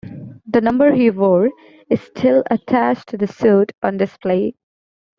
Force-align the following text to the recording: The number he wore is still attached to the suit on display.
The 0.47 0.61
number 0.61 0.93
he 0.93 1.11
wore 1.11 1.51
is 1.87 2.01
still 2.01 2.41
attached 2.49 3.07
to 3.09 3.17
the 3.19 3.27
suit 3.27 3.71
on 3.83 3.97
display. 3.97 4.55